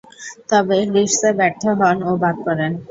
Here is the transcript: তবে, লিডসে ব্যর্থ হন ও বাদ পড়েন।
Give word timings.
তবে, 0.49 0.77
লিডসে 0.93 1.29
ব্যর্থ 1.39 1.63
হন 1.79 1.97
ও 2.03 2.21
বাদ 2.21 2.35
পড়েন। 2.45 2.71